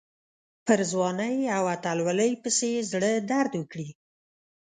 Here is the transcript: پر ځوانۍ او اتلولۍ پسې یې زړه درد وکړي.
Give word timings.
پر 0.65 0.79
ځوانۍ 0.91 1.37
او 1.55 1.63
اتلولۍ 1.75 2.31
پسې 2.41 2.67
یې 2.75 2.81
زړه 2.91 3.11
درد 3.31 3.51
وکړي. 3.57 3.89